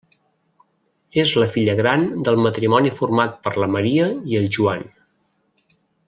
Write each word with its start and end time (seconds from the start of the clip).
És 1.23 1.33
la 1.41 1.49
filla 1.57 1.75
gran 1.81 2.05
del 2.29 2.39
matrimoni 2.47 2.93
format 2.99 3.35
per 3.47 3.53
la 3.65 3.71
Maria 3.79 4.07
i 4.33 4.39
el 4.43 4.49
Joan. 4.57 4.87